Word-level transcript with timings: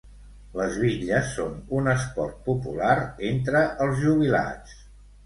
Les 0.59 0.77
bitlles 0.83 1.27
són 1.39 1.59
un 1.79 1.89
esport 1.93 2.39
popular 2.47 2.95
entre 3.33 3.63
els 3.87 4.01
jubilats. 4.07 4.75